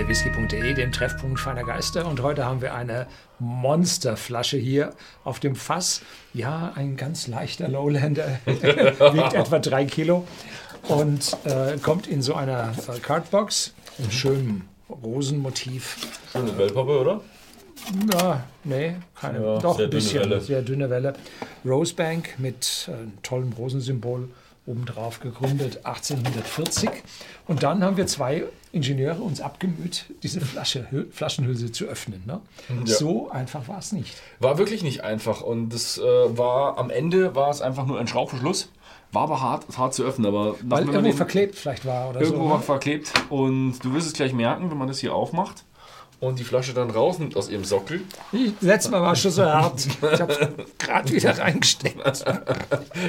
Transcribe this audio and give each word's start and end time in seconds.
bei 0.00 0.08
whisky.de, 0.08 0.72
dem 0.72 0.92
Treffpunkt 0.92 1.38
feiner 1.40 1.62
Geister. 1.62 2.06
Und 2.06 2.22
heute 2.22 2.46
haben 2.46 2.62
wir 2.62 2.74
eine 2.74 3.06
Monsterflasche 3.38 4.56
hier 4.56 4.94
auf 5.24 5.40
dem 5.40 5.54
Fass. 5.54 6.00
Ja, 6.32 6.72
ein 6.74 6.96
ganz 6.96 7.26
leichter 7.26 7.68
Lowlander, 7.68 8.38
wiegt 8.46 9.34
etwa 9.34 9.58
drei 9.58 9.84
Kilo 9.84 10.26
und 10.88 11.36
äh, 11.44 11.76
kommt 11.82 12.06
in 12.06 12.22
so 12.22 12.34
einer 12.34 12.72
äh, 12.88 12.98
Cardbox, 12.98 13.74
einem 13.98 14.10
schönen 14.10 14.68
Rosenmotiv. 14.88 15.98
Schöne 16.32 16.56
Wellpappe, 16.56 16.98
oder? 16.98 17.20
Na, 18.06 18.44
nee, 18.64 18.94
keine. 19.14 19.44
Ja, 19.44 19.58
doch 19.58 19.72
ein 19.72 19.76
dünne 19.78 19.88
bisschen, 19.90 20.20
Welle. 20.20 20.40
sehr 20.40 20.62
dünne 20.62 20.88
Welle. 20.88 21.12
Rosebank 21.62 22.38
mit 22.38 22.88
äh, 22.88 22.92
einem 22.94 23.22
tollen 23.22 23.52
Rosensymbol 23.52 24.30
obendrauf 24.70 25.20
gegründet, 25.20 25.84
1840. 25.84 26.90
Und 27.46 27.62
dann 27.62 27.82
haben 27.82 27.96
wir 27.96 28.06
zwei 28.06 28.44
Ingenieure 28.72 29.20
uns 29.22 29.40
abgemüht, 29.40 30.06
diese 30.22 30.40
Flasche, 30.40 30.86
Hü- 30.92 31.10
Flaschenhülse 31.12 31.72
zu 31.72 31.86
öffnen. 31.86 32.22
Ne? 32.26 32.40
Ja. 32.84 32.94
So 32.94 33.30
einfach 33.30 33.66
war 33.68 33.78
es 33.78 33.92
nicht. 33.92 34.14
War 34.38 34.58
wirklich 34.58 34.82
nicht 34.82 35.02
einfach 35.02 35.40
und 35.42 35.70
das 35.70 35.98
äh, 35.98 36.02
war 36.02 36.78
am 36.78 36.90
Ende 36.90 37.34
war 37.34 37.50
es 37.50 37.60
einfach 37.62 37.86
nur 37.86 37.98
ein 37.98 38.06
Schraubverschluss. 38.06 38.70
War 39.12 39.22
aber 39.24 39.40
hart, 39.40 39.66
hart 39.76 39.92
zu 39.92 40.04
öffnen, 40.04 40.24
aber 40.26 40.54
Weil 40.62 40.86
irgendwo 40.88 41.10
verklebt 41.12 41.56
vielleicht 41.56 41.84
war 41.84 42.10
oder 42.10 42.20
irgendwo 42.20 42.44
so. 42.44 42.50
war 42.50 42.58
Ne? 42.58 42.62
verklebt 42.62 43.12
und 43.28 43.80
du 43.82 43.92
wirst 43.92 44.06
es 44.06 44.12
gleich 44.12 44.32
merken, 44.32 44.70
wenn 44.70 44.78
man 44.78 44.86
das 44.86 45.00
hier 45.00 45.12
aufmacht 45.14 45.64
und 46.20 46.38
die 46.38 46.44
Flasche 46.44 46.74
dann 46.74 46.90
rausnimmt 46.90 47.34
aus 47.36 47.48
ihrem 47.48 47.64
Sockel. 47.64 48.02
Ich- 48.32 48.52
Letztes 48.60 48.90
Mal 48.92 49.00
war 49.02 49.12
es 49.14 49.20
schon 49.22 49.30
so 49.30 49.42
hart. 49.44 49.86
Ich 50.12 50.20
habe 50.20 50.54
gerade 50.78 51.10
wieder 51.12 51.36
reingesteckt. 51.38 51.96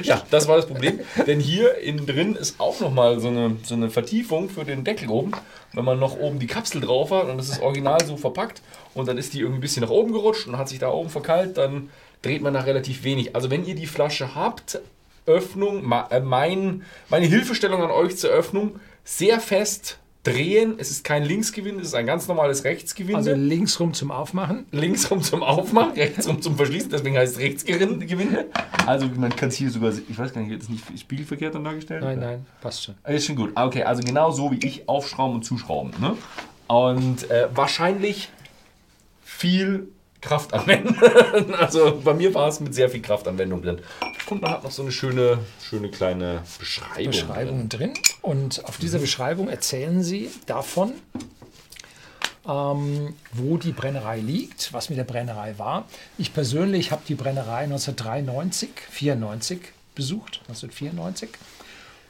Ja, 0.02 0.22
das 0.30 0.48
war 0.48 0.56
das 0.56 0.66
Problem, 0.66 1.00
denn 1.26 1.38
hier 1.38 1.78
innen 1.78 2.06
drin 2.06 2.34
ist 2.34 2.58
auch 2.58 2.80
nochmal 2.80 3.20
so 3.20 3.28
eine, 3.28 3.56
so 3.62 3.74
eine 3.74 3.90
Vertiefung 3.90 4.48
für 4.48 4.64
den 4.64 4.84
Deckel 4.84 5.08
oben. 5.10 5.32
Wenn 5.74 5.84
man 5.84 5.98
noch 5.98 6.16
oben 6.18 6.38
die 6.38 6.46
Kapsel 6.46 6.80
drauf 6.80 7.10
hat 7.10 7.28
und 7.28 7.36
das 7.38 7.48
ist 7.50 7.60
original 7.62 8.04
so 8.04 8.16
verpackt 8.16 8.62
und 8.94 9.06
dann 9.08 9.18
ist 9.18 9.34
die 9.34 9.40
irgendwie 9.40 9.58
ein 9.58 9.60
bisschen 9.60 9.82
nach 9.82 9.90
oben 9.90 10.12
gerutscht 10.12 10.46
und 10.46 10.56
hat 10.58 10.68
sich 10.68 10.78
da 10.78 10.90
oben 10.90 11.10
verkeilt, 11.10 11.56
dann 11.58 11.90
dreht 12.22 12.42
man 12.42 12.52
nach 12.52 12.66
relativ 12.66 13.04
wenig. 13.04 13.34
Also 13.36 13.50
wenn 13.50 13.64
ihr 13.66 13.74
die 13.74 13.86
Flasche 13.86 14.34
habt, 14.34 14.80
Öffnung, 15.26 15.90
äh, 16.10 16.20
mein, 16.20 16.82
meine 17.08 17.26
Hilfestellung 17.26 17.82
an 17.82 17.90
euch 17.90 18.16
zur 18.16 18.30
Öffnung, 18.30 18.80
sehr 19.04 19.40
fest 19.40 19.98
drehen. 20.24 20.74
Es 20.78 20.90
ist 20.90 21.04
kein 21.04 21.24
Linksgewinn, 21.24 21.78
es 21.80 21.88
ist 21.88 21.94
ein 21.94 22.06
ganz 22.06 22.28
normales 22.28 22.64
Rechtsgewinde. 22.64 23.16
Also 23.16 23.32
linksrum 23.34 23.92
zum 23.92 24.10
Aufmachen. 24.10 24.66
linksrum 24.70 25.20
zum 25.22 25.42
Aufmachen, 25.42 25.92
rechtsrum 25.94 26.40
zum 26.40 26.56
Verschließen, 26.56 26.90
deswegen 26.90 27.16
heißt 27.18 27.34
es 27.34 27.38
Rechtsgewinn. 27.40 28.04
Also 28.86 29.06
man 29.16 29.34
kann 29.34 29.48
es 29.48 29.56
hier 29.56 29.70
sogar, 29.70 29.92
ich 29.92 30.16
weiß 30.18 30.32
gar 30.32 30.42
nicht, 30.42 30.60
ist 30.60 30.70
nicht 30.70 31.00
spiegelverkehrt 31.00 31.54
dann 31.54 31.64
dargestellt? 31.64 32.02
Nein, 32.04 32.20
nein, 32.20 32.46
passt 32.60 32.84
schon. 32.84 32.94
Ist 33.06 33.26
schon 33.26 33.36
gut. 33.36 33.50
Ah, 33.54 33.66
Okay, 33.66 33.82
also 33.84 34.02
genau 34.02 34.30
so 34.30 34.50
wie 34.52 34.58
ich 34.66 34.88
aufschrauben 34.88 35.36
und 35.36 35.42
zuschrauben. 35.44 35.92
Ne? 36.00 36.16
Und 36.68 37.30
äh, 37.30 37.48
wahrscheinlich 37.54 38.28
viel 39.24 39.88
Kraft 40.22 40.54
anwenden. 40.54 40.96
also 41.58 42.00
bei 42.02 42.14
mir 42.14 42.32
war 42.32 42.48
es 42.48 42.60
mit 42.60 42.74
sehr 42.74 42.88
viel 42.88 43.02
Kraftanwendung 43.02 43.60
drin. 43.60 43.80
Und 44.30 44.40
man 44.40 44.52
hat 44.52 44.64
noch 44.64 44.70
so 44.70 44.82
eine 44.82 44.92
schöne, 44.92 45.40
schöne 45.60 45.90
kleine 45.90 46.42
Beschreibung. 46.58 47.06
Beschreibungen 47.06 47.68
drin. 47.68 47.92
Und 48.22 48.64
auf 48.64 48.78
dieser 48.78 48.98
Beschreibung 48.98 49.48
erzählen 49.48 50.02
sie 50.02 50.30
davon, 50.46 50.94
ähm, 52.48 53.14
wo 53.32 53.58
die 53.58 53.72
Brennerei 53.72 54.20
liegt, 54.20 54.72
was 54.72 54.88
mit 54.88 54.98
der 54.98 55.04
Brennerei 55.04 55.58
war. 55.58 55.86
Ich 56.18 56.32
persönlich 56.32 56.92
habe 56.92 57.02
die 57.06 57.14
Brennerei 57.14 57.64
1993, 57.64 58.70
94 58.90 59.60
besucht, 59.94 60.40
1994. 60.48 61.30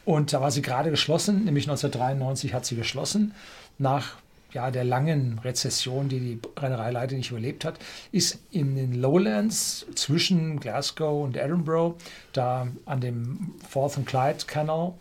Und 0.05 0.33
da 0.33 0.41
war 0.41 0.51
sie 0.51 0.63
gerade 0.63 0.91
geschlossen, 0.91 1.45
nämlich 1.45 1.65
1993 1.65 2.55
hat 2.55 2.67
sie 2.67 2.77
geschlossen. 2.77 3.35
Nach 3.79 4.17
ja, 4.53 4.71
der 4.71 4.85
langen 4.85 5.39
Rezession, 5.39 6.09
die 6.09 6.21
die 6.21 6.37
Brennerei 6.37 6.91
leider 6.91 7.17
nicht 7.17 7.31
überlebt 7.31 7.65
hat, 7.65 7.79
ist 8.11 8.39
in 8.51 8.77
den 8.77 8.95
Lowlands 8.95 9.87
zwischen 9.95 10.61
Glasgow 10.61 11.25
und 11.25 11.37
Edinburgh, 11.37 11.97
da 12.33 12.69
an 12.85 13.01
dem 13.01 13.55
Forth 13.69 13.97
and 13.97 14.07
Clyde 14.07 14.45
Canal 14.47 14.95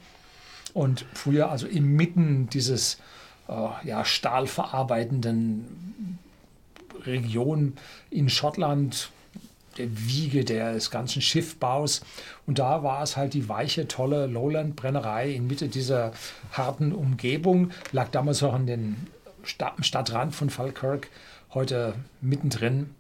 und 0.74 1.06
früher 1.14 1.52
also 1.52 1.68
inmitten 1.68 2.50
dieses 2.50 2.98
äh, 3.50 3.68
ja, 3.84 4.06
stahlverarbeitenden 4.06 6.18
Region 7.06 7.74
in 8.09 8.30
Schottland, 8.30 9.09
der 9.78 9.88
Wiege 9.90 10.44
des 10.44 10.92
ganzen 10.92 11.22
Schiffbaus. 11.22 12.02
Und 12.46 12.59
da 12.59 12.84
war 12.84 13.02
es 13.03 13.16
halt 13.16 13.34
die 13.34 13.47
weiche, 13.47 13.88
tolle 13.88 14.28
Lowland-Brennerei 14.28 15.31
in 15.31 15.47
Mitte 15.47 15.70
dieser 15.70 16.12
harten 16.52 16.92
Umgebung. 16.92 17.72
Lag 17.92 18.09
damals 18.09 18.44
auch 18.44 18.53
an 18.53 18.68
den 18.68 19.08
am 19.59 19.84
Stadtrand 19.84 20.35
von 20.35 20.50
Falkirk, 20.50 21.09
heute 21.53 21.96
mittendrin. 22.22 22.91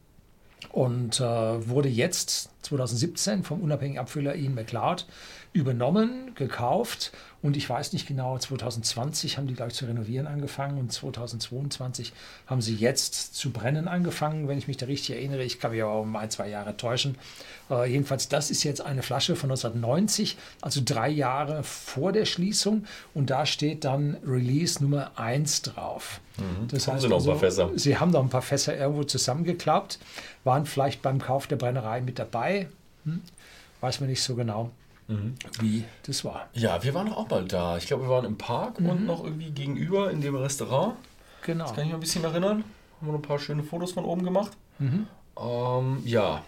Und 0.71 1.19
äh, 1.19 1.23
wurde 1.23 1.89
jetzt 1.89 2.49
2017 2.61 3.43
vom 3.43 3.61
unabhängigen 3.61 3.99
Abfüller 3.99 4.35
Ian 4.35 4.53
McLeod 4.53 5.07
übernommen, 5.53 6.33
gekauft. 6.35 7.11
Und 7.41 7.57
ich 7.57 7.67
weiß 7.67 7.91
nicht 7.93 8.07
genau, 8.07 8.37
2020 8.37 9.37
haben 9.37 9.47
die, 9.47 9.55
glaube 9.55 9.71
ich, 9.71 9.77
zu 9.77 9.85
renovieren 9.85 10.27
angefangen 10.27 10.77
und 10.77 10.91
2022 10.91 12.13
haben 12.45 12.61
sie 12.61 12.75
jetzt 12.75 13.35
zu 13.35 13.51
brennen 13.51 13.87
angefangen, 13.87 14.47
wenn 14.47 14.57
ich 14.57 14.67
mich 14.67 14.77
da 14.77 14.85
richtig 14.85 15.15
erinnere. 15.15 15.43
Ich 15.43 15.59
kann 15.59 15.71
mich 15.71 15.81
aber 15.81 15.99
um 15.99 16.15
ein, 16.15 16.29
zwei 16.29 16.47
Jahre 16.47 16.77
täuschen. 16.77 17.17
Äh, 17.69 17.91
jedenfalls, 17.91 18.29
das 18.29 18.51
ist 18.51 18.63
jetzt 18.63 18.81
eine 18.81 19.01
Flasche 19.01 19.35
von 19.35 19.49
1990, 19.49 20.37
also 20.61 20.81
drei 20.85 21.09
Jahre 21.09 21.63
vor 21.63 22.11
der 22.11 22.25
Schließung. 22.25 22.85
Und 23.13 23.29
da 23.29 23.45
steht 23.45 23.83
dann 23.83 24.17
Release 24.25 24.81
Nummer 24.81 25.11
1 25.15 25.63
drauf. 25.63 26.21
Das 26.69 26.87
Haben 26.87 26.99
sie 26.99 27.07
noch 27.07 27.19
ein 27.19 27.25
paar 27.25 27.35
Fässer? 27.37 27.69
Sie 27.75 27.97
haben 27.97 28.11
noch 28.11 28.21
ein 28.23 28.29
paar 28.29 28.41
Fässer 28.41 28.75
irgendwo 28.77 29.03
zusammengeklappt, 29.03 29.99
waren 30.43 30.65
vielleicht 30.65 31.01
beim 31.01 31.19
Kauf 31.19 31.47
der 31.47 31.55
Brennerei 31.57 32.01
mit 32.01 32.17
dabei. 32.19 32.69
Hm? 33.05 33.21
Weiß 33.81 33.99
man 33.99 34.09
nicht 34.09 34.23
so 34.23 34.35
genau, 34.35 34.69
Mhm. 35.07 35.35
wie 35.59 35.83
das 36.03 36.23
war. 36.23 36.47
Ja, 36.53 36.81
wir 36.83 36.93
waren 36.93 37.11
auch 37.11 37.29
mal 37.29 37.43
da. 37.45 37.77
Ich 37.77 37.85
glaube, 37.87 38.03
wir 38.03 38.09
waren 38.09 38.25
im 38.25 38.37
Park 38.37 38.79
und 38.79 39.05
noch 39.05 39.23
irgendwie 39.23 39.51
gegenüber 39.51 40.09
in 40.11 40.21
dem 40.21 40.35
Restaurant. 40.35 40.95
Genau. 41.43 41.65
Kann 41.65 41.79
ich 41.79 41.85
mich 41.85 41.93
ein 41.95 41.99
bisschen 41.99 42.23
erinnern. 42.23 42.63
Haben 42.99 43.07
wir 43.07 43.11
noch 43.13 43.19
ein 43.19 43.23
paar 43.23 43.39
schöne 43.39 43.63
Fotos 43.63 43.91
von 43.91 44.05
oben 44.05 44.23
gemacht. 44.23 44.51
Ähm, 44.79 46.01
ja, 46.05 46.43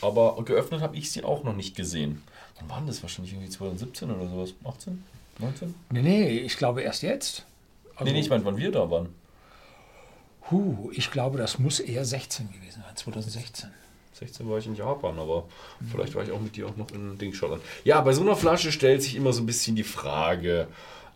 aber 0.00 0.42
geöffnet 0.44 0.80
habe 0.80 0.96
ich 0.96 1.10
sie 1.10 1.22
auch 1.24 1.44
noch 1.44 1.54
nicht 1.54 1.76
gesehen. 1.76 2.22
Wann 2.58 2.68
war 2.70 2.78
denn 2.78 2.86
das? 2.86 3.02
Wahrscheinlich 3.02 3.34
irgendwie 3.34 3.50
2017 3.50 4.10
oder 4.10 4.28
sowas? 4.28 4.54
18? 4.64 5.04
19? 5.38 5.74
Nee, 5.90 6.02
nee, 6.02 6.28
ich 6.40 6.56
glaube 6.56 6.82
erst 6.82 7.02
jetzt. 7.02 7.44
Also, 7.94 8.04
nee, 8.04 8.12
nee, 8.12 8.20
ich 8.20 8.30
meine, 8.30 8.44
wann 8.44 8.56
wir 8.56 8.70
da 8.70 8.90
waren. 8.90 9.08
Huh, 10.50 10.90
ich 10.92 11.10
glaube, 11.10 11.38
das 11.38 11.58
muss 11.58 11.80
eher 11.80 12.04
16 12.04 12.50
gewesen 12.52 12.82
sein, 12.84 12.96
2016. 12.96 13.70
16 14.14 14.48
war 14.48 14.58
ich 14.58 14.66
in 14.66 14.74
Japan, 14.74 15.18
aber 15.18 15.44
vielleicht 15.90 16.14
war 16.14 16.22
ich 16.22 16.30
auch 16.30 16.40
mit 16.40 16.54
dir 16.56 16.66
auch 16.66 16.76
noch 16.76 16.90
in 16.90 17.18
Ding 17.18 17.32
Schottland. 17.32 17.62
Ja, 17.84 18.00
bei 18.00 18.12
so 18.12 18.22
einer 18.22 18.36
Flasche 18.36 18.70
stellt 18.70 19.02
sich 19.02 19.16
immer 19.16 19.32
so 19.32 19.42
ein 19.42 19.46
bisschen 19.46 19.74
die 19.74 19.82
Frage, 19.82 20.68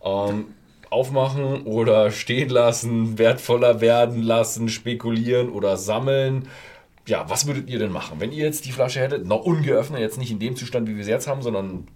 ähm, 0.02 0.46
aufmachen 0.90 1.62
oder 1.62 2.10
stehen 2.10 2.48
lassen, 2.48 3.18
wertvoller 3.18 3.80
werden 3.80 4.22
lassen, 4.22 4.68
spekulieren 4.68 5.50
oder 5.50 5.76
sammeln. 5.76 6.48
Ja, 7.06 7.28
was 7.28 7.46
würdet 7.46 7.68
ihr 7.68 7.78
denn 7.78 7.92
machen, 7.92 8.20
wenn 8.20 8.32
ihr 8.32 8.44
jetzt 8.44 8.64
die 8.64 8.72
Flasche 8.72 9.00
hättet, 9.00 9.26
noch 9.26 9.44
ungeöffnet, 9.44 10.00
jetzt 10.00 10.18
nicht 10.18 10.30
in 10.30 10.38
dem 10.38 10.56
Zustand, 10.56 10.88
wie 10.88 10.96
wir 10.96 11.04
sie 11.04 11.10
jetzt 11.10 11.28
haben, 11.28 11.42
sondern 11.42 11.86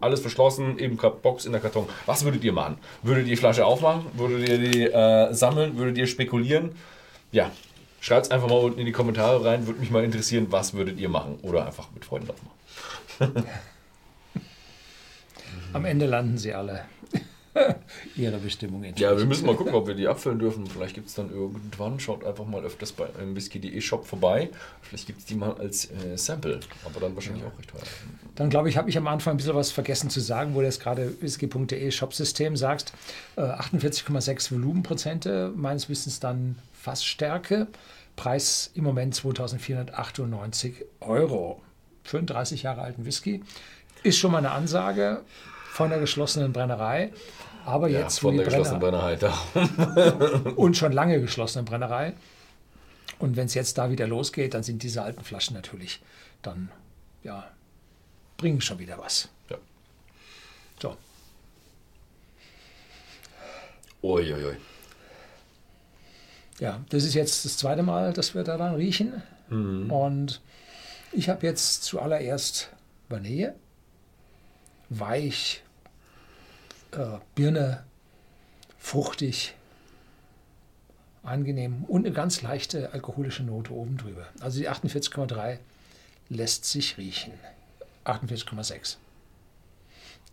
alles 0.00 0.20
verschlossen, 0.20 0.78
eben 0.78 0.96
Box 0.96 1.44
in 1.44 1.52
der 1.52 1.60
Karton. 1.60 1.88
Was 2.06 2.24
würdet 2.24 2.44
ihr 2.44 2.52
machen? 2.52 2.78
Würdet 3.02 3.24
ihr 3.24 3.30
die 3.30 3.36
Flasche 3.36 3.64
aufmachen? 3.64 4.06
Würdet 4.14 4.48
ihr 4.48 4.58
die 4.58 4.82
äh, 4.84 5.32
sammeln? 5.32 5.76
Würdet 5.76 5.98
ihr 5.98 6.06
spekulieren? 6.06 6.72
Ja, 7.32 7.50
schreibt 8.00 8.26
es 8.26 8.30
einfach 8.30 8.48
mal 8.48 8.58
unten 8.60 8.78
in 8.80 8.86
die 8.86 8.92
Kommentare 8.92 9.44
rein. 9.44 9.66
Würde 9.66 9.80
mich 9.80 9.90
mal 9.90 10.04
interessieren, 10.04 10.46
was 10.50 10.74
würdet 10.74 11.00
ihr 11.00 11.08
machen? 11.08 11.38
Oder 11.42 11.66
einfach 11.66 11.88
mit 11.92 12.04
Freunden 12.04 12.30
aufmachen. 12.30 13.44
Am 15.72 15.84
Ende 15.84 16.06
landen 16.06 16.38
sie 16.38 16.52
alle 16.52 16.84
ihre 18.16 18.38
Bestimmung 18.38 18.82
in. 18.84 18.94
Ja, 18.96 19.16
wir 19.16 19.26
müssen 19.26 19.46
mal 19.46 19.54
gucken, 19.54 19.74
ob 19.74 19.86
wir 19.86 19.94
die 19.94 20.08
abfüllen 20.08 20.38
dürfen. 20.38 20.66
Vielleicht 20.66 20.94
gibt 20.94 21.08
es 21.08 21.14
dann 21.14 21.30
irgendwann, 21.30 22.00
schaut 22.00 22.24
einfach 22.24 22.46
mal 22.46 22.62
öfters 22.62 22.92
bei 22.92 23.06
einem 23.18 23.36
Whisky.de 23.36 23.80
Shop 23.80 24.06
vorbei. 24.06 24.50
Vielleicht 24.80 25.06
gibt 25.06 25.20
es 25.20 25.24
die 25.26 25.34
mal 25.34 25.54
als 25.54 25.90
äh, 25.90 26.16
Sample, 26.16 26.60
aber 26.84 27.00
dann 27.00 27.14
wahrscheinlich 27.14 27.44
auch 27.44 27.58
recht 27.58 27.70
teuer. 27.70 27.82
Dann 28.34 28.48
glaube 28.48 28.68
ich, 28.68 28.76
habe 28.76 28.88
ich 28.88 28.96
am 28.96 29.06
Anfang 29.06 29.34
ein 29.34 29.36
bisschen 29.36 29.54
was 29.54 29.70
vergessen 29.70 30.08
zu 30.08 30.20
sagen, 30.20 30.54
wo 30.54 30.60
du 30.60 30.66
jetzt 30.66 30.80
gerade 30.80 31.20
whisky.de 31.20 31.90
Shopsystem 31.90 32.56
sagst. 32.56 32.92
Äh, 33.36 33.42
48,6 33.42 34.52
Volumenprozente, 34.52 35.52
meines 35.54 35.88
Wissens 35.88 36.20
dann 36.20 36.56
Fassstärke. 36.72 37.68
Preis 38.16 38.70
im 38.74 38.84
Moment 38.84 39.14
2498 39.14 40.84
Euro. 41.00 41.62
Für 42.04 42.18
einen 42.18 42.26
30 42.26 42.62
Jahre 42.62 42.82
alten 42.82 43.04
Whisky. 43.04 43.42
Ist 44.02 44.18
schon 44.18 44.32
mal 44.32 44.38
eine 44.38 44.50
Ansage 44.50 45.22
von 45.72 45.88
der 45.88 46.00
geschlossenen 46.00 46.52
Brennerei. 46.52 47.12
Aber 47.64 47.88
Ja, 47.88 48.00
jetzt, 48.00 48.20
von 48.20 48.36
der 48.36 48.44
geschlossenen 48.44 48.78
Brenner 48.78 49.16
Brennerei. 49.16 50.50
Und 50.56 50.76
schon 50.76 50.92
lange 50.92 51.18
geschlossene 51.20 51.64
Brennerei. 51.64 52.12
Und 53.18 53.36
wenn 53.36 53.46
es 53.46 53.54
jetzt 53.54 53.78
da 53.78 53.90
wieder 53.90 54.06
losgeht, 54.06 54.52
dann 54.52 54.62
sind 54.62 54.82
diese 54.82 55.02
alten 55.02 55.24
Flaschen 55.24 55.54
natürlich 55.54 56.02
dann, 56.42 56.70
ja, 57.22 57.48
bringen 58.36 58.60
schon 58.60 58.80
wieder 58.80 58.98
was. 58.98 59.30
Ja. 59.48 59.56
So. 60.80 60.96
Uiuiui. 64.02 64.56
Ja, 66.58 66.84
das 66.90 67.04
ist 67.04 67.14
jetzt 67.14 67.46
das 67.46 67.56
zweite 67.56 67.82
Mal, 67.82 68.12
dass 68.12 68.34
wir 68.34 68.44
daran 68.44 68.74
riechen. 68.74 69.22
Und 69.90 70.40
ich 71.12 71.28
habe 71.28 71.46
jetzt 71.46 71.84
zuallererst 71.84 72.70
Vanille, 73.08 73.54
weich, 74.98 75.62
äh, 76.92 77.18
Birne, 77.34 77.84
fruchtig, 78.78 79.54
angenehm 81.22 81.84
und 81.84 82.04
eine 82.04 82.14
ganz 82.14 82.42
leichte 82.42 82.92
alkoholische 82.92 83.42
Note 83.44 83.72
oben 83.72 83.96
drüber. 83.96 84.26
Also 84.40 84.58
die 84.58 84.68
48,3 84.68 85.58
lässt 86.28 86.64
sich 86.64 86.98
riechen. 86.98 87.32
48,6 88.04 88.96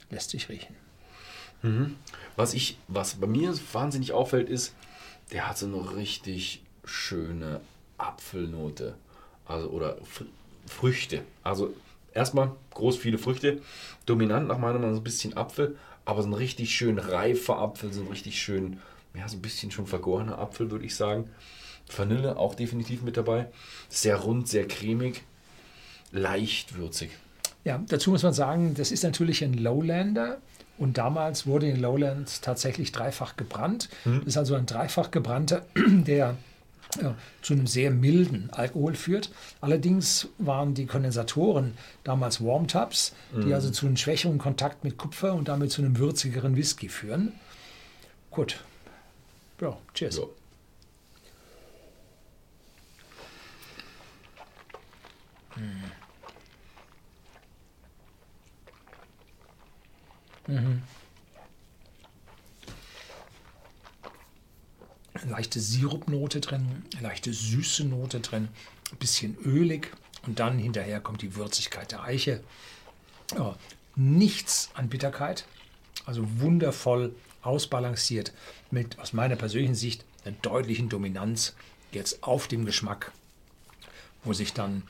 lässt 0.10 0.32
sich 0.32 0.50
riechen. 0.50 0.76
Was 2.36 2.54
ich, 2.54 2.78
was 2.88 3.16
bei 3.16 3.28
mir 3.28 3.54
wahnsinnig 3.74 4.14
auffällt, 4.14 4.50
ist, 4.50 4.74
der 5.32 5.48
hat 5.48 5.58
so 5.58 5.68
eine 5.68 5.96
richtig 5.96 6.64
schöne 6.86 7.62
Apfelnote. 7.98 8.96
Also, 9.46 9.70
oder 9.70 9.98
Fr 10.04 10.26
Früchte. 10.66 11.24
Also, 11.44 11.74
erstmal 12.14 12.52
groß 12.74 12.98
viele 12.98 13.18
Früchte. 13.18 13.62
Dominant 14.06 14.48
nach 14.48 14.58
meiner 14.58 14.80
Meinung 14.80 14.96
so 14.96 15.02
ein 15.02 15.04
bisschen 15.04 15.38
Apfel, 15.38 15.78
aber 16.06 16.22
so 16.22 16.30
ein 16.30 16.34
richtig 16.34 16.76
schön 16.76 16.98
reifer 16.98 17.58
Apfel, 17.58 17.94
so 17.94 18.02
ein 18.02 18.08
richtig 18.08 18.42
schön, 18.42 18.80
ja, 19.14 19.28
so 19.28 19.38
ein 19.38 19.42
bisschen 19.42 19.72
schon 19.72 19.88
vergorener 19.88 20.40
Apfel, 20.40 20.72
würde 20.72 20.86
ich 20.86 20.96
sagen. 20.96 21.30
Vanille 21.96 22.38
auch 22.38 22.56
definitiv 22.56 23.02
mit 23.02 23.18
dabei. 23.18 23.48
Sehr 23.90 24.18
rund, 24.18 24.48
sehr 24.48 24.68
cremig, 24.68 25.24
leicht 26.12 26.76
würzig. 26.76 27.12
Ja, 27.64 27.84
dazu 27.88 28.12
muss 28.12 28.24
man 28.24 28.34
sagen, 28.34 28.74
das 28.76 28.92
ist 28.92 29.04
natürlich 29.04 29.44
ein 29.44 29.54
Lowlander. 29.54 30.38
Und 30.78 30.98
damals 30.98 31.46
wurde 31.46 31.68
in 31.68 31.82
Lowlands 31.82 32.40
tatsächlich 32.40 32.94
dreifach 32.94 33.36
gebrannt. 33.36 33.90
Das 34.06 34.26
ist 34.26 34.38
also 34.38 34.56
ein 34.56 34.66
dreifach 34.66 35.12
gebrannter, 35.12 35.66
der 35.76 36.38
zu 37.42 37.54
einem 37.54 37.68
sehr 37.68 37.92
milden 37.92 38.50
Alkohol 38.52 38.96
führt. 38.96 39.32
Allerdings 39.62 40.28
waren 40.38 40.74
die 40.74 40.86
Kondensatoren 40.86 41.78
damals 42.04 42.44
Warm-Tubs, 42.44 43.14
die 43.46 43.54
also 43.54 43.70
zu 43.70 43.86
einem 43.86 43.98
schwächeren 43.98 44.40
Kontakt 44.40 44.84
mit 44.84 44.98
Kupfer 44.98 45.34
und 45.36 45.48
damit 45.48 45.72
zu 45.72 45.82
einem 45.82 45.98
würzigeren 45.98 46.56
Whisky 46.56 46.90
führen. 46.90 47.34
Gut. 48.32 48.64
Ja, 49.62 49.78
cheers. 49.94 50.16
So. 50.16 50.34
Leichte 65.40 65.62
Sirupnote 65.62 66.42
drin, 66.42 66.84
leichte 67.00 67.32
süße 67.32 67.86
Note 67.86 68.20
drin, 68.20 68.50
ein 68.92 68.98
bisschen 68.98 69.38
ölig 69.38 69.90
und 70.28 70.42
dann 70.42 70.60
hinterher 70.60 71.00
kommt 71.00 71.22
die 71.22 71.36
Würzigkeit 71.36 71.94
der 71.94 72.04
Eiche. 72.04 72.44
Ja, 73.38 73.56
nichts 73.96 74.70
an 74.74 74.90
Bitterkeit, 74.90 75.46
also 76.06 76.28
wundervoll 76.42 77.16
ausbalanciert 77.42 78.34
mit 78.70 79.00
aus 79.00 79.14
meiner 79.14 79.38
persönlichen 79.38 79.76
Sicht 79.76 80.04
einer 80.26 80.36
deutlichen 80.42 80.90
Dominanz 80.90 81.56
jetzt 81.94 82.22
auf 82.22 82.50
dem 82.50 82.66
Geschmack, 82.66 83.14
wo 84.26 84.34
sich 84.34 84.52
dann 84.52 84.84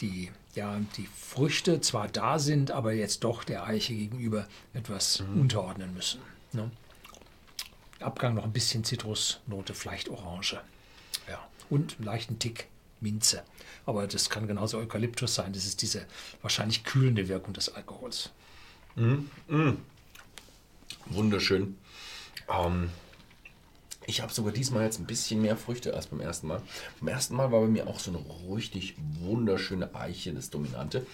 die, 0.00 0.30
ja, 0.54 0.78
die 0.98 1.08
Früchte 1.16 1.80
zwar 1.80 2.06
da 2.06 2.38
sind, 2.38 2.70
aber 2.70 2.92
jetzt 2.92 3.24
doch 3.24 3.42
der 3.42 3.64
Eiche 3.64 3.94
gegenüber 3.94 4.46
etwas 4.72 5.24
unterordnen 5.34 5.92
müssen. 5.94 6.20
Ne? 6.52 6.70
Abgang 8.00 8.34
noch 8.34 8.44
ein 8.44 8.52
bisschen 8.52 8.84
Zitrusnote, 8.84 9.74
vielleicht 9.74 10.08
Orange. 10.08 10.60
Ja. 11.28 11.46
Und 11.68 11.96
einen 11.96 12.04
leichten 12.04 12.38
Tick 12.38 12.68
Minze. 13.00 13.42
Aber 13.86 14.06
das 14.06 14.30
kann 14.30 14.46
genauso 14.46 14.78
Eukalyptus 14.78 15.34
sein. 15.34 15.52
Das 15.52 15.64
ist 15.64 15.82
diese 15.82 16.06
wahrscheinlich 16.42 16.84
kühlende 16.84 17.28
Wirkung 17.28 17.54
des 17.54 17.74
Alkohols. 17.74 18.30
Wunderschön. 21.06 21.76
Ähm, 22.48 22.90
ich 24.06 24.20
habe 24.20 24.32
sogar 24.32 24.52
diesmal 24.52 24.84
jetzt 24.84 24.98
ein 24.98 25.06
bisschen 25.06 25.40
mehr 25.40 25.56
Früchte 25.56 25.94
als 25.94 26.08
beim 26.08 26.20
ersten 26.20 26.48
Mal. 26.48 26.62
Beim 26.98 27.08
ersten 27.08 27.34
Mal 27.36 27.52
war 27.52 27.60
bei 27.60 27.68
mir 27.68 27.86
auch 27.86 28.00
so 28.00 28.10
eine 28.10 28.24
richtig 28.54 28.96
wunderschöne 29.20 29.94
Eiche, 29.94 30.32
das 30.32 30.50
Dominante. 30.50 31.06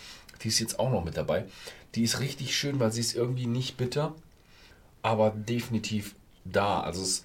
Die 0.42 0.48
ist 0.48 0.58
jetzt 0.60 0.78
auch 0.78 0.90
noch 0.90 1.04
mit 1.04 1.16
dabei. 1.16 1.44
Die 1.94 2.02
ist 2.02 2.20
richtig 2.20 2.56
schön, 2.56 2.80
weil 2.80 2.92
sie 2.92 3.00
ist 3.00 3.14
irgendwie 3.14 3.46
nicht 3.46 3.76
bitter, 3.76 4.14
aber 5.02 5.30
definitiv 5.30 6.14
da. 6.52 6.80
Also 6.80 7.02
es, 7.02 7.24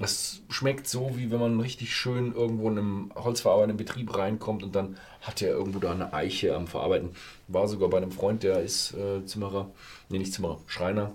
es 0.00 0.42
schmeckt 0.48 0.88
so, 0.88 1.16
wie 1.16 1.30
wenn 1.30 1.40
man 1.40 1.60
richtig 1.60 1.94
schön 1.94 2.34
irgendwo 2.34 2.68
in 2.70 2.78
einem 2.78 3.12
holzverarbeitenden 3.14 3.76
Betrieb 3.76 4.16
reinkommt 4.16 4.62
und 4.62 4.74
dann 4.74 4.96
hat 5.20 5.42
er 5.42 5.50
irgendwo 5.50 5.78
da 5.78 5.92
eine 5.92 6.12
Eiche 6.12 6.54
am 6.54 6.66
Verarbeiten. 6.66 7.10
War 7.48 7.68
sogar 7.68 7.88
bei 7.88 7.98
einem 7.98 8.12
Freund, 8.12 8.42
der 8.42 8.60
ist 8.60 8.94
äh, 8.94 9.24
Zimmerer, 9.24 9.70
nee, 10.08 10.18
nicht 10.18 10.32
Zimmerer, 10.32 10.58
Schreiner. 10.66 11.12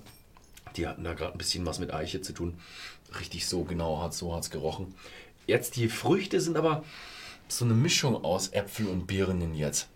Die 0.76 0.88
hatten 0.88 1.04
da 1.04 1.14
gerade 1.14 1.34
ein 1.34 1.38
bisschen 1.38 1.66
was 1.66 1.80
mit 1.80 1.94
Eiche 1.94 2.22
zu 2.22 2.34
tun. 2.34 2.60
Richtig 3.20 3.48
so 3.48 3.64
genau 3.64 4.02
hat 4.02 4.14
so 4.14 4.36
hat's 4.36 4.52
gerochen. 4.52 4.94
Jetzt 5.48 5.76
die 5.76 5.90
Früchte 5.90 6.40
sind 6.40 6.58
aber 6.58 6.84
so 7.48 7.66
eine 7.66 7.74
Mischung 7.74 8.24
aus 8.24 8.50
Äpfel 8.50 8.88
und 8.88 9.08
Birnen 9.08 9.56
jetzt. 9.56 9.90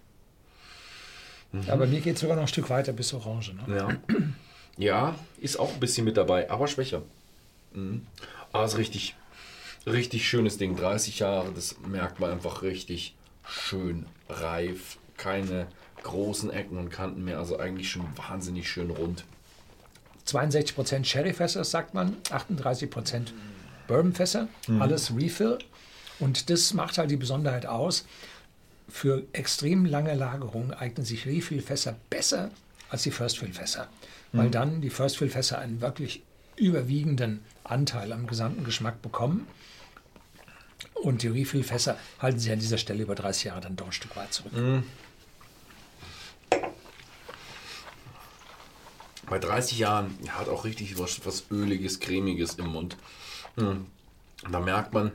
Aber 1.67 1.85
mir 1.85 2.01
geht 2.01 2.15
es 2.15 2.21
sogar 2.21 2.35
noch 2.35 2.43
ein 2.43 2.47
Stück 2.47 2.69
weiter 2.69 2.93
bis 2.93 3.13
Orange. 3.13 3.53
Ne? 3.53 3.77
Ja. 3.77 4.17
Ja, 4.77 5.15
ist 5.39 5.59
auch 5.59 5.71
ein 5.71 5.79
bisschen 5.79 6.05
mit 6.05 6.17
dabei, 6.17 6.49
aber 6.49 6.67
schwächer. 6.67 7.03
Mhm. 7.73 8.07
Aber 8.51 8.65
ist 8.65 8.77
richtig, 8.77 9.15
richtig 9.85 10.27
schönes 10.27 10.57
Ding. 10.57 10.75
30 10.75 11.19
Jahre, 11.19 11.51
das 11.53 11.77
merkt 11.87 12.19
man 12.19 12.31
einfach 12.31 12.61
richtig 12.61 13.15
schön 13.47 14.05
reif. 14.29 14.97
Keine 15.17 15.67
großen 16.03 16.51
Ecken 16.51 16.77
und 16.77 16.89
Kanten 16.89 17.23
mehr. 17.23 17.39
Also 17.39 17.57
eigentlich 17.57 17.89
schon 17.89 18.05
wahnsinnig 18.15 18.69
schön 18.69 18.89
rund. 18.89 19.25
62% 20.27 21.03
Sherryfässer, 21.03 21.63
sagt 21.63 21.93
man, 21.93 22.15
38% 22.29 23.27
Bourbonfässer, 23.87 24.47
alles 24.79 25.15
Refill. 25.15 25.59
Und 26.19 26.49
das 26.49 26.73
macht 26.73 26.97
halt 26.97 27.11
die 27.11 27.17
Besonderheit 27.17 27.65
aus. 27.65 28.05
Für 28.87 29.23
extrem 29.33 29.85
lange 29.85 30.13
Lagerung 30.13 30.73
eignen 30.73 31.05
sich 31.05 31.25
Refill-Fässer 31.25 31.95
besser 32.09 32.51
als 32.89 33.03
die 33.03 33.11
First-Fill-Fässer, 33.11 33.87
weil 34.33 34.49
dann 34.49 34.81
die 34.81 34.89
First-Fill-Fässer 34.89 35.57
einen 35.57 35.81
wirklich 35.81 36.21
überwiegenden 36.55 37.43
Anteil 37.63 38.11
am 38.11 38.27
gesamten 38.27 38.63
Geschmack 38.63 39.01
bekommen. 39.01 39.47
Und 40.95 41.21
die 41.21 41.27
Refill-Fässer 41.27 41.97
halten 42.19 42.39
sich 42.39 42.51
an 42.51 42.59
dieser 42.59 42.77
Stelle 42.77 43.03
über 43.03 43.15
30 43.15 43.45
Jahre 43.45 43.61
dann 43.61 43.75
doch 43.75 43.87
ein 43.87 43.91
Stück 43.91 44.15
weit 44.15 44.33
zurück. 44.33 44.53
Bei 49.29 49.39
30 49.39 49.79
Jahren 49.79 50.17
ja, 50.23 50.33
hat 50.33 50.49
auch 50.49 50.65
richtig 50.65 50.97
was, 50.99 51.25
was 51.25 51.45
Öliges, 51.49 51.99
Cremiges 51.99 52.55
im 52.55 52.67
Mund. 52.67 52.97
Hm. 53.55 53.87
Da 54.51 54.59
merkt 54.59 54.93
man, 54.93 55.11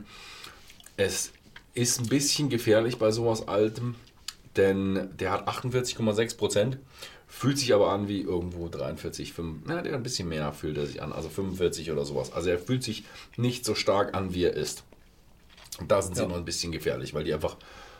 es 0.96 1.32
ist 1.74 2.00
ein 2.00 2.08
bisschen 2.08 2.48
gefährlich 2.48 2.98
bei 2.98 3.10
sowas 3.10 3.46
Altem, 3.46 3.94
denn 4.56 5.10
der 5.18 5.32
hat 5.32 5.48
48,6 5.48 6.36
Prozent, 6.36 6.78
fühlt 7.28 7.58
sich 7.58 7.74
aber 7.74 7.90
an 7.92 8.08
wie 8.08 8.22
irgendwo 8.22 8.68
43, 8.68 9.32
5, 9.32 9.58
na, 9.66 9.82
der 9.82 9.94
ein 9.94 10.02
bisschen 10.02 10.28
mehr 10.28 10.52
fühlt 10.52 10.76
er 10.78 10.86
sich 10.86 11.02
an, 11.02 11.12
also 11.12 11.28
45 11.28 11.90
oder 11.92 12.04
sowas. 12.04 12.32
Also 12.32 12.48
er 12.50 12.58
fühlt 12.58 12.82
sich 12.82 13.04
nicht 13.36 13.64
so 13.64 13.74
stark 13.74 14.14
an, 14.16 14.34
wie 14.34 14.44
er 14.44 14.54
ist. 14.54 14.82
Und 15.78 15.90
da 15.90 16.02
sind 16.02 16.16
sie 16.16 16.22
Ja. 16.22 16.28
noch 16.28 16.36
ein 16.36 16.44
bisschen 16.44 16.72
gefährlich, 16.72 17.14
weil 17.14 17.24
die 17.24 17.34
einfach 17.34 17.56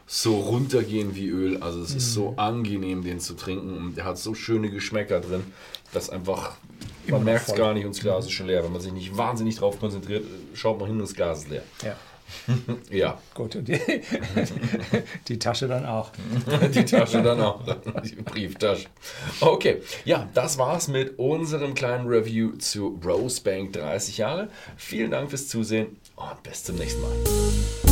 so 0.07 0.37
runtergehen 0.39 1.15
wie 1.15 1.29
Öl. 1.29 1.59
Also 1.63 1.83
es 1.83 1.95
ist 1.95 2.15
so 2.15 2.33
angenehm, 2.39 3.05
den 3.05 3.21
zu 3.21 3.35
trinken. 3.35 3.77
Und 3.77 3.97
der 3.97 4.05
hat 4.07 4.19
so 4.19 4.35
schöne 4.35 4.71
Geschmäcker 4.71 5.21
drin, 5.21 5.45
dass 5.93 6.09
einfach, 6.09 6.57
Immer 7.07 7.19
man 7.19 7.27
merkt 7.27 7.49
es 7.49 7.55
gar 7.55 7.75
nicht 7.75 7.85
und 7.85 7.95
das 7.95 8.01
Glas 8.03 8.25
ist 8.25 8.33
schon 8.33 8.47
leer. 8.47 8.65
Wenn 8.65 8.73
man 8.73 8.81
sich 8.81 8.93
nicht 8.93 9.17
wahnsinnig 9.17 9.57
drauf 9.57 9.79
konzentriert, 9.79 10.25
schaut 10.55 10.79
man 10.79 10.89
hin 10.89 10.97
und 10.97 11.03
das 11.03 11.15
Glas 11.15 11.41
ist 11.41 11.51
leer. 11.51 11.63
Ja, 11.83 11.95
Ja, 12.91 13.21
gut. 13.35 13.57
Und 13.57 13.69
die, 13.69 13.79
die 15.29 15.39
Tasche 15.39 15.69
dann 15.69 15.87
auch. 15.87 16.13
die 16.75 16.85
Tasche 16.85 17.23
dann 17.23 17.41
auch, 17.41 17.61
die 18.05 18.17
Brieftasche. 18.17 18.87
Okay, 19.41 19.83
ja, 20.05 20.29
das 20.35 20.59
war's 20.59 20.89
mit 20.89 21.19
unserem 21.19 21.75
kleinen 21.75 22.07
Review 22.07 22.53
zu 22.57 23.01
Rosebank 23.05 23.73
30 23.75 24.19
Jahre. 24.19 24.49
Vielen 24.77 25.11
Dank 25.11 25.31
fürs 25.31 25.49
Zusehen 25.49 25.97
und 26.17 26.43
bis 26.43 26.65
zum 26.65 26.77
nächsten 26.77 27.03
Mal. 27.03 27.88